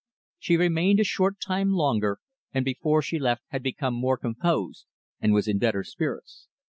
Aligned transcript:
She 0.39 0.57
remained 0.57 0.99
a 0.99 1.03
short 1.03 1.39
time 1.39 1.73
longer, 1.73 2.17
and 2.51 2.65
before 2.65 3.03
she 3.03 3.19
left 3.19 3.43
had 3.49 3.61
become 3.61 3.93
more 3.93 4.17
composed 4.17 4.87
and 5.19 5.31
was 5.31 5.47
in 5.47 5.59
better 5.59 5.83
spirits. 5.83 6.47